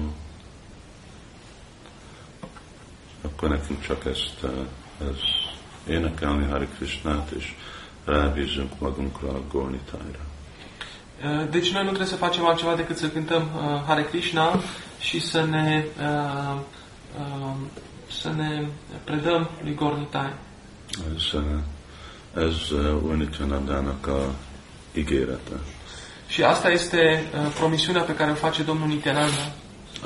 [3.21, 4.49] akkor nekünk csak ezt, uh,
[5.09, 5.17] ez
[5.87, 7.53] énekelni Hari Krishnát, és
[8.05, 10.25] rábízunk magunkra a Gornitájra.
[11.23, 14.59] Uh, Deci noi nu trebuie să facem altceva decât să cântăm uh, Hare Krishna
[14.99, 16.59] și să ne, uh,
[17.19, 17.55] uh,
[18.21, 18.67] să ne
[19.03, 20.33] predăm lui Gornitai.
[21.15, 21.43] Ez, uh,
[22.37, 24.19] ez uh, Unityanandának a
[24.93, 25.55] ígérete.
[26.27, 29.51] Și asta este uh, promisiunea pe care o face Domnul Nityananda.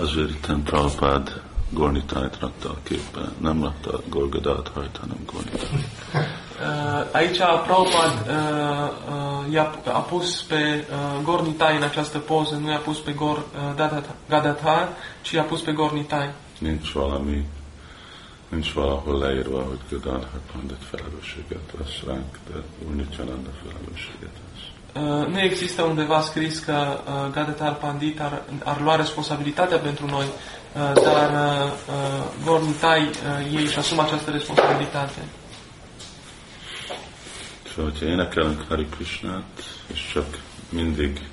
[0.01, 1.41] Azért itten Prabhupád
[1.73, 3.31] Gornitájt rakta a képbe.
[3.37, 5.69] Nem rakta Golgadát hajt, hanem Gornitájt.
[6.13, 8.89] Uh, Aici Prabhupada uh,
[9.47, 13.37] uh, i-a a pus pe uh, Gornitai în această poză, nu i-a pus pe Gor
[13.37, 13.43] uh,
[13.75, 14.89] Gadat- Gadathar,
[15.21, 16.29] ci i-a pus pe Gornitai.
[16.59, 17.45] Nincs valami,
[18.51, 22.57] nincs valahol leírva, hogy Gadadhar Pandit felelősséget vesz ránk, de
[22.91, 24.69] Unityananda felelősséget vesz.
[24.93, 30.25] Uh, nu există undeva scris că uh, Gadathar Pandit ar, ar lua responsabilitatea pentru noi,
[30.25, 35.21] uh, dar uh, uh, Gornitai uh, ei își asumă această responsabilitate.
[37.69, 40.25] Szóval, hogyha énekelünk Hari Krishnát, és csak
[40.69, 41.29] mindig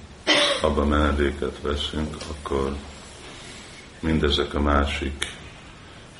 [0.62, 2.76] abba menedéket veszünk, akkor
[4.00, 5.37] mindezek a másik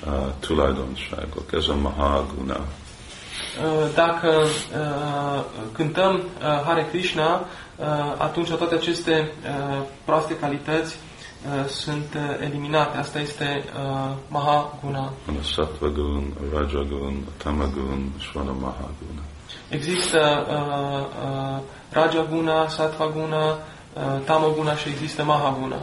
[0.06, 1.52] uh, tulajdonságok.
[1.52, 2.56] Ez a Mahaguna.
[2.56, 7.34] Uh, Dacă uh, cântăm uh, Hare Krishna,
[7.76, 7.86] uh,
[8.18, 12.98] atunci toate aceste uh, proaste calități uh, sunt uh, eliminate.
[12.98, 15.12] Asta este uh, Mahaguna.
[15.26, 19.22] Van a Sattva Gun, a Rajagun, a Tamagun, és van a Mahaguna.
[19.68, 21.58] Există uh, uh,
[21.90, 25.76] Rajaguna, Sattvaguna, uh, Tamaguna și există Mahaguna.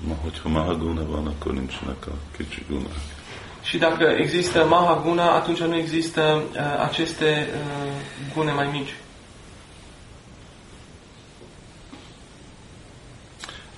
[0.00, 3.12] Ma, hogyha Mahaguna van, akkor nincsenek a kicsi gunák.
[3.62, 8.94] Și dacă există Mahaguna, atunci nu există uh, aceste uh, gune mai mici.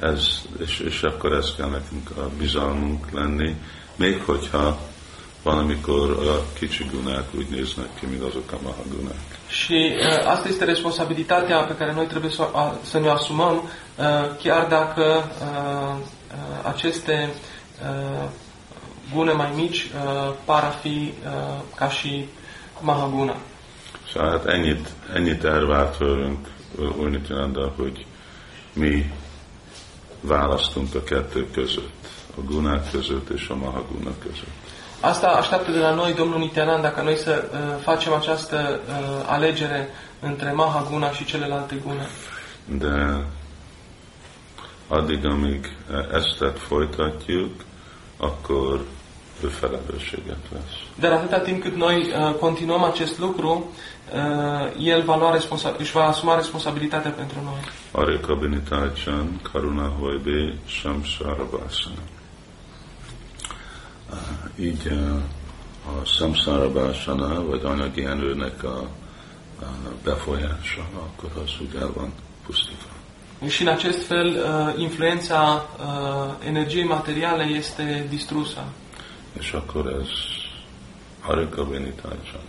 [0.01, 3.57] Ez, és, és akkor ez kell nekünk a bizalmunk lenni,
[3.97, 4.79] még hogyha
[5.47, 9.39] van, amikor a kicsi gunák úgy néznek ki, mint azok a mahagunák.
[9.49, 14.05] Și uh, asta este responsabilitatea pe care noi trebuie să, a, să ne asumăm, uh,
[14.43, 15.97] chiar dacă uh,
[16.63, 17.29] aceste
[17.83, 18.29] uh,
[19.15, 22.29] gune mai mici uh, par a fi uh, ca și
[22.81, 23.37] Mahaguna.
[24.13, 26.47] Szóval hát ennyit, ennyit elvárt tőlünk
[26.99, 28.07] Úr Nityananda, hogy
[28.73, 29.13] mi
[30.21, 34.66] választunk a kettő között, a gunák között és a mahaguna között.
[35.01, 39.89] Asta așteaptă de la noi Domnul Nityananda ca noi să uh, facem această uh, alegere
[40.21, 42.07] între Mahaguna și celelalte gune.
[42.65, 43.25] De
[44.89, 45.65] addig, amíg
[46.13, 47.53] ezt folytatjuk,
[48.17, 48.81] akkor
[49.43, 50.75] ő felelősséget vesz.
[51.01, 53.71] Dar atâta timp cât noi uh, continuăm acest lucru,
[54.15, 57.61] uh, el va lua responsa- își va asuma responsabilitatea pentru noi.
[57.93, 62.03] Arya Kabinitácsan, Karuna Hojbé, Samsarabásana.
[64.59, 65.15] Így eh,
[65.87, 68.89] a Samsarabásana, vagy anyagi erőnek a,
[69.61, 69.65] a
[70.05, 72.13] befolyása, akkor az úgy el van
[72.47, 72.89] pusztítva.
[73.49, 78.65] Și în acest fel, uh, influența uh, energiei materiale este distrusă.
[79.39, 80.09] És akkor ez
[81.21, 82.41] Arya Kabinitácsan,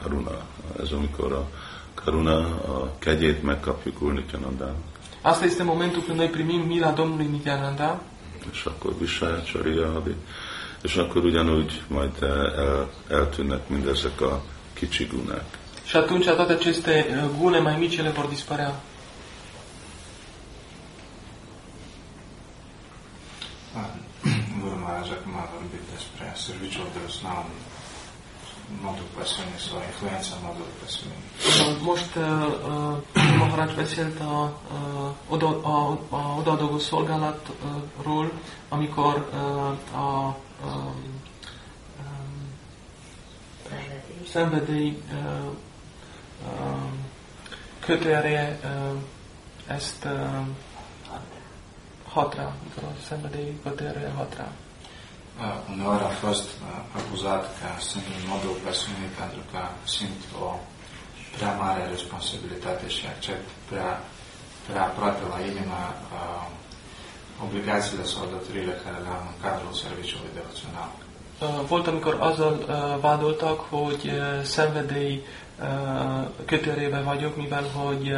[0.00, 0.46] Karuna.
[0.80, 1.48] Ez amikor a
[1.94, 4.76] Karuna, a kegyét megkapjuk Úr Nityanandának.
[5.22, 8.02] Asta este momentul când noi primim mila Domnului Nityananda
[8.52, 10.14] és akkor viselcsariádi,
[10.86, 15.44] és akkor ugyanúgy majd el, eltűnnek mindezek a kicsi gunák.
[15.84, 18.74] și atunci toate aceste uh, gune mai mici ele vor dispărea.
[24.60, 27.50] Maharaj acum vorbit despre serviciul de slavă,
[28.82, 31.24] modul pasiunii sau influența modului pasiunii.
[31.90, 32.96] Most uh, uh,
[33.38, 38.32] Maharaj beszélt a, uh, oda, a, a odaadó szolgálatról,
[38.68, 40.94] amikor uh, a um,
[42.00, 42.52] um,
[44.30, 45.50] szenvedély uh,
[46.48, 47.04] um,
[47.80, 48.96] kötőereje uh,
[49.66, 50.46] ezt uh,
[52.08, 54.48] hat rá, mikor a szenvedély kötőereje hat rá.
[55.40, 60.58] Uh, Uneori a fost uh, acuzat că sunt în modul pasiunii pentru că simt o
[61.36, 64.00] prea mare responsabilitate și accept prea,
[64.66, 65.80] prea aproape la inimă
[66.12, 66.46] uh,
[67.44, 70.90] obligațiile sau datorile care le am în cadrul serviciului devoțional.
[71.66, 72.54] Volt, amikor azzal
[73.00, 74.10] vádoltak, hogy
[74.42, 75.24] szenvedély
[76.44, 78.16] kötérébe vagyok, mivel hogy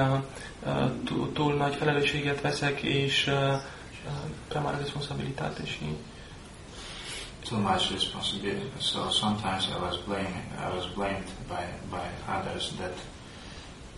[1.33, 3.31] túl, nagy felelősséget veszek, és
[4.49, 5.97] prea mare responsabilitate și
[7.49, 8.81] too much responsibility.
[8.81, 12.07] So sometimes I was blaming, I was blamed by, by
[12.39, 12.95] others that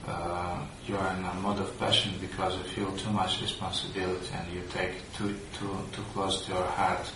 [0.06, 4.52] uh, you are in a mode of passion because you feel too much responsibility and
[4.52, 7.10] you take too, too, too close to your heart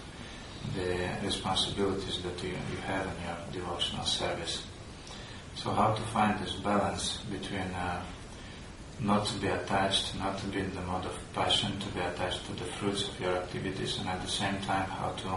[0.74, 4.66] the responsibilities that you, you have in your devotional service.
[5.56, 8.02] So how to find this balance between uh,
[9.00, 12.46] not to be attached, not to be in the mode of passion, to be attached
[12.46, 15.28] to the fruits of your activities, and at the same time how to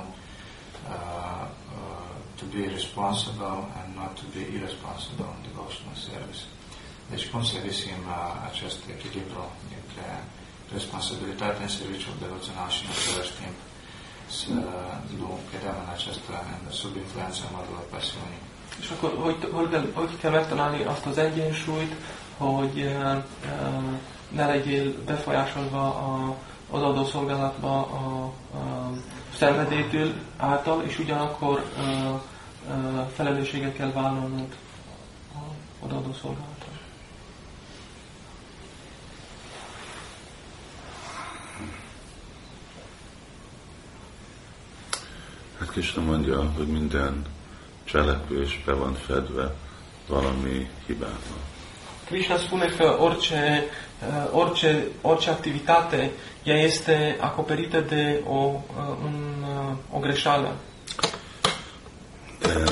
[0.89, 1.47] uh, uh,
[2.37, 6.45] to be responsible and not to be irresponsible in devotional service.
[7.11, 8.17] Deci cum să găsim uh,
[8.49, 9.43] acest echilibru
[9.73, 10.07] dintre
[10.77, 13.57] responsabilitatea în serviciul devoțional și în același timp
[14.37, 14.51] să
[15.19, 16.31] nu cădem în această,
[16.79, 18.41] sub influența modului pasiunii.
[18.81, 21.93] És akkor hogy, hogy, hogy kell megtalálni azt az egyensúlyt,
[22.37, 23.23] hogy uh,
[24.29, 26.35] ne legyél befolyásolva a,
[26.71, 28.23] az adószolgálatba a,
[28.57, 28.91] a
[29.35, 34.55] szenvedélytől által, és ugyanakkor uh, uh, felelősséget kell vállalnod
[35.33, 35.39] a
[35.85, 36.75] odaadó szolgálaton.
[45.59, 47.25] Hát Krishna mondja, hogy minden
[47.83, 49.53] cselekvés be van fedve
[50.07, 51.37] valami hibával.
[52.05, 53.63] Krishna spune că orice,
[54.07, 56.11] uh, orice, orice activitate,
[56.43, 58.61] ea este acoperită de o, uh,
[59.03, 60.55] un, uh, o greșeală.
[62.39, 62.63] De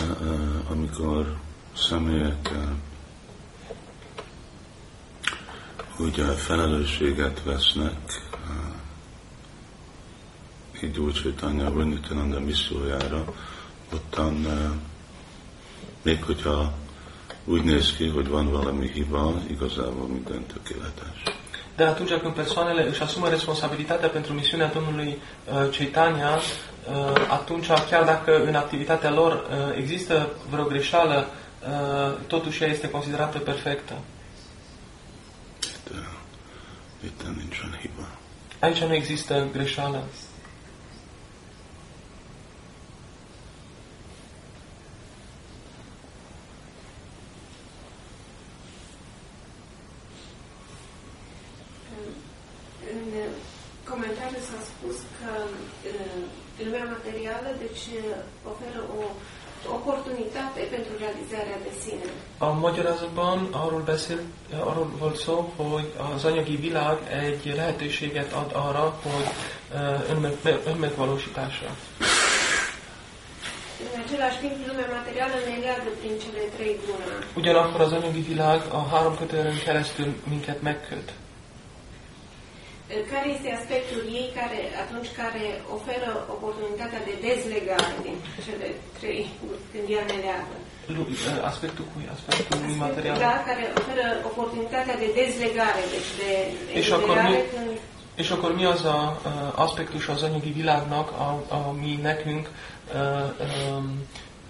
[0.70, 1.38] amikor
[1.76, 2.52] személyek
[6.00, 7.98] úgy uh, felelősséget vesznek,
[10.84, 13.24] így úgy, hogy Tanya Vinnitananda missziójára,
[13.94, 14.72] ottan uh,
[16.02, 16.74] még hogyha
[17.46, 21.24] úgy néz ki, hogy van valami hiba, igazából minden tökéletes.
[21.76, 28.04] Dar atunci când persoanele își asumă responsabilitatea pentru misiunea Domnului uh, Chaitanya, uh, atunci chiar
[28.04, 33.94] dacă în activitatea lor uh, există vreo greșeală, uh, totuși ea este considerată perfectă.
[35.62, 35.98] Itt, uh,
[37.04, 38.08] itt nincsen hiba.
[38.60, 40.04] Aici nu există greșeală.
[62.46, 64.20] A magyarázatban arról beszél,
[64.60, 69.28] arról volt szó, hogy az anyagi világ egy lehetőséget ad arra, hogy
[70.10, 71.68] önmeg, önmegvalósításra.
[77.36, 81.12] Ugyanakkor az anyagi világ a három kötően keresztül minket megköt.
[83.12, 85.44] Care este aspectul ei care, atunci care
[85.78, 88.68] oferă oportunitatea de dezlegare din cele
[88.98, 90.56] trei guri, când ea ne leagă?
[90.96, 92.06] Lu- uh, Aspectul cui?
[92.16, 93.18] Aspectul lui material.
[93.28, 96.30] Da, care oferă oportunitatea de dezlegare, deci de
[96.82, 97.72] És akkor eliberare mi- când
[98.24, 99.32] És akkor mi az a uh,
[99.66, 103.00] aspektus az anyagi világnak, a, ami nekünk uh,
[103.76, 103.86] um,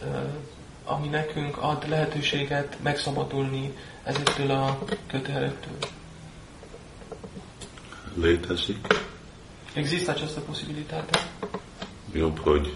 [0.02, 3.74] uh, ami nekünk ad lehetőséget megszabadulni
[4.04, 4.78] ezektől a
[5.08, 5.78] köteelektől?
[8.22, 8.86] Létezik,
[9.74, 11.20] Există această posibilitate?
[12.14, 12.74] jobb, hogy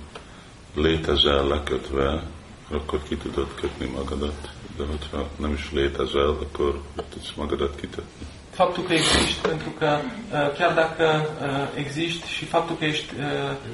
[0.74, 2.24] létezel lekötve,
[2.72, 8.26] akkor ki tudod kötni magadat, de hogyha nem is létezel, akkor hogy tudsz magadat kitetni.
[8.50, 11.06] Faptul că existi, pentru că uh, chiar dacă
[11.42, 13.24] uh, existi și faptul că ești uh,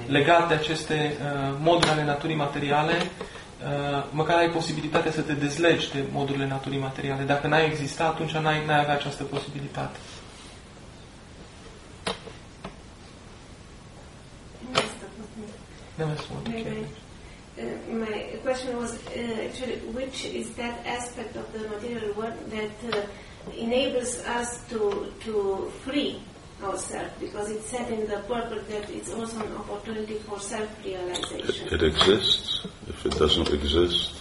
[0.07, 5.91] legat de aceste uh, moduri ale naturii materiale, uh, măcar ai posibilitatea să te dezlegi
[5.91, 7.24] de modurile naturii materiale.
[7.24, 9.97] Dacă n-ai exista, atunci n-ai, n-ai avea această posibilitate.
[15.95, 16.49] Nem ezt mondta.
[16.49, 16.87] Maybe.
[17.57, 17.63] Uh,
[18.03, 22.99] my question was uh, actually which is that aspect of the material world that uh,
[23.65, 24.81] enables us to
[25.25, 25.33] to
[25.85, 26.19] free
[26.63, 31.67] ourselves because it's said in the purpose that it's also an opportunity for self-realization.
[31.67, 32.67] It, it exists.
[32.87, 34.11] If it doesn't exist,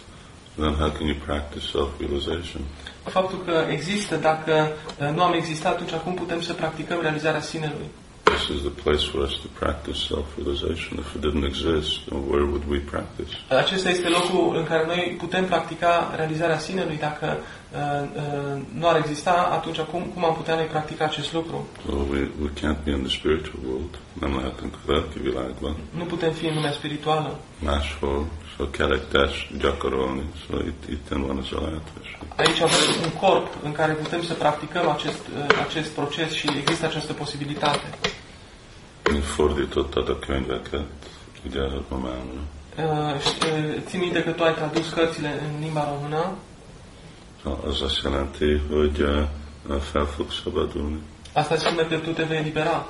[0.56, 2.64] then how can you practice self-realization?
[3.04, 7.88] Faptul că există, dacă uh, nu am existat, atunci cum putem să practicăm realizarea sinelui?
[8.34, 10.98] This is the place for us to practice self-realization.
[10.98, 13.30] If it didn't exist, then where would we practice?
[13.48, 16.96] Acesta este locul în care noi putem practica realizarea sinelui.
[16.96, 17.78] Dacă uh,
[18.16, 21.66] uh, nu ar exista, atunci cum, cum am putea noi practica acest lucru?
[21.86, 23.98] So we, we can't be in the spiritual world.
[24.12, 25.76] Nem lehetünk a lelki világban.
[25.90, 27.38] Nu putem fi în lumea spirituală.
[27.58, 28.26] Máshol,
[28.56, 30.30] so kell egy test gyakorolni.
[30.46, 32.18] So itt, itten van az a lehetőség.
[32.36, 36.86] Aici avem un corp în care putem să practicăm acest, uh, acest proces și există
[36.86, 37.98] această posibilitate.
[39.10, 40.86] Mint fordítottad a könyveket,
[41.46, 42.40] ugye románul.
[42.76, 46.34] Uh, și, uh, Țin minte că tu ai tradus cărțile în limba română.
[47.42, 51.00] So az azt jelenti, hogy uh, fel fogsz szabadulni.
[51.32, 52.86] Asta înseamnă că tu te vei elibera.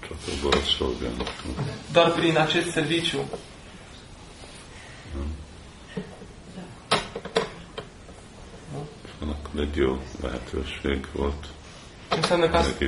[0.00, 1.24] Csak abból a szolgálni.
[1.92, 3.28] Doar prin acest serviciu.
[9.70, 11.46] Egy jó lehetőség volt
[12.16, 12.84] Înseamnă că, asta,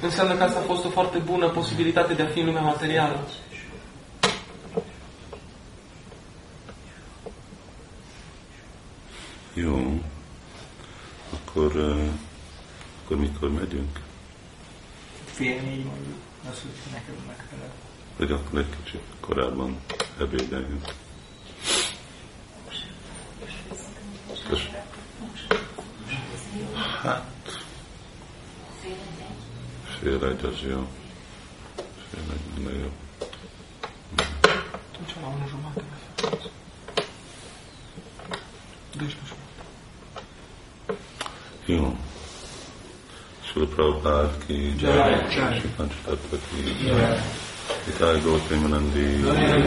[0.00, 3.28] înseamnă că asta a fost o foarte bună posibilitate de a fi în lumea materială.
[9.54, 10.00] Jó,
[11.34, 12.08] akkor, uh,
[13.04, 14.00] akkor mikor megyünk?
[15.24, 16.18] Fél négy mondjuk,
[16.50, 17.72] az, hogy neked megfelel.
[18.16, 19.76] Vagy akkor egy kicsit korábban
[20.20, 20.84] ebédeljünk.
[27.00, 27.22] אחת.
[30.00, 30.82] שאלה את הזיו.
[32.10, 32.88] שאלה את בניו.
[41.66, 41.96] Sim.
[43.46, 47.18] Srila Prabhupada ki jai, Shri Panchatattva ki jai,
[47.90, 49.60] Itai Gopinanandi, Jai,